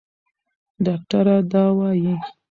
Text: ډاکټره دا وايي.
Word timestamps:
ډاکټره 0.85 1.35
دا 1.51 1.63
وايي. 1.77 2.13